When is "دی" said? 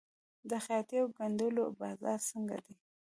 2.65-2.73